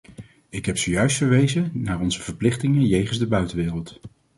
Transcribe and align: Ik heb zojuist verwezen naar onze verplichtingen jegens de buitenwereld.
Ik 0.49 0.65
heb 0.65 0.77
zojuist 0.77 1.17
verwezen 1.17 1.69
naar 1.73 1.99
onze 2.01 2.21
verplichtingen 2.21 2.85
jegens 2.85 3.17
de 3.17 3.27
buitenwereld. 3.27 3.99